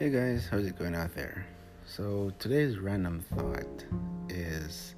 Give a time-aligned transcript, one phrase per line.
[0.00, 1.44] Hey guys, how's it going out there?
[1.84, 3.84] So today's random thought
[4.30, 4.94] is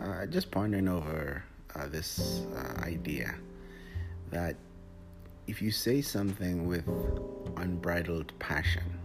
[0.00, 3.34] uh, just pondering over uh, this uh, idea
[4.30, 4.56] that
[5.46, 6.88] if you say something with
[7.58, 8.98] unbridled passion,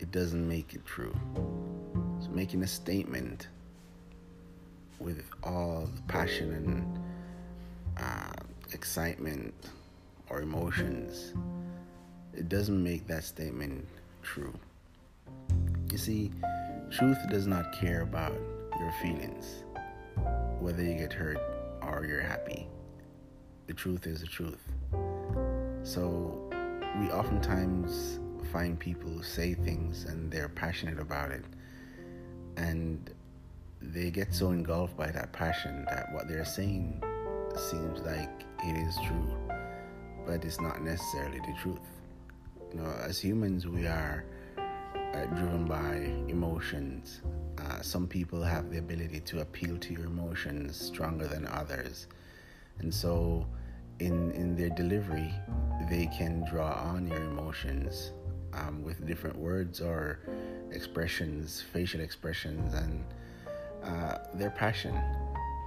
[0.00, 1.14] it doesn't make it true.
[2.18, 3.46] So making a statement
[4.98, 6.98] with all the passion and
[7.96, 8.42] uh,
[8.72, 9.54] excitement
[10.30, 11.32] or emotions,
[12.36, 13.86] it doesn't make that statement
[14.22, 14.52] true.
[15.90, 16.30] You see,
[16.90, 18.34] truth does not care about
[18.80, 19.64] your feelings,
[20.58, 21.38] whether you get hurt
[21.82, 22.66] or you're happy.
[23.66, 24.60] The truth is the truth.
[25.84, 26.50] So,
[27.00, 28.20] we oftentimes
[28.52, 31.44] find people who say things and they're passionate about it,
[32.56, 33.10] and
[33.80, 37.02] they get so engulfed by that passion that what they're saying
[37.56, 39.36] seems like it is true,
[40.26, 41.78] but it's not necessarily the truth.
[42.74, 44.24] You know, as humans, we are
[44.58, 47.20] uh, driven by emotions.
[47.56, 52.08] Uh, some people have the ability to appeal to your emotions stronger than others,
[52.80, 53.46] and so
[54.00, 55.32] in in their delivery,
[55.88, 58.10] they can draw on your emotions
[58.54, 60.18] um, with different words or
[60.72, 63.04] expressions, facial expressions, and
[63.84, 64.96] uh, their passion.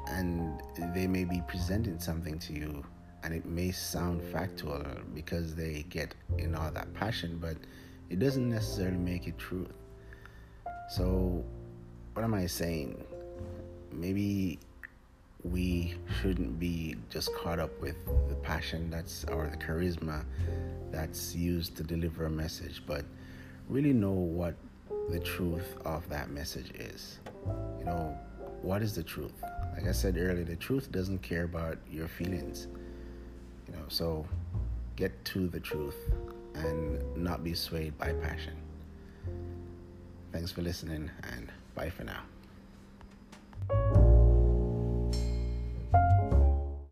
[0.10, 0.62] And
[0.94, 2.84] they may be presenting something to you,
[3.24, 7.58] and it may sound factual because they get in all that passion, but
[8.10, 9.74] it doesn't necessarily make it truth.
[10.90, 11.44] So,
[12.14, 13.04] what am I saying?
[13.92, 14.60] Maybe
[15.44, 17.96] we shouldn't be just caught up with
[18.30, 20.24] the passion that's or the charisma
[20.92, 23.06] that's used to deliver a message, but
[23.70, 24.56] really know what
[25.10, 27.20] the truth of that message is.
[27.80, 28.18] You know,
[28.62, 29.34] what is the truth?
[29.74, 32.68] Like I said earlier, the truth doesn't care about your feelings.
[33.68, 34.26] You know, so
[34.96, 35.98] get to the truth
[36.56, 38.56] and not be swayed by passion.
[40.32, 42.22] Thanks for listening and bye for now.